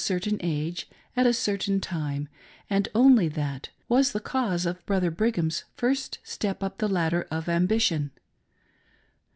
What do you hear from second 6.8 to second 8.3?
ladder of ambition.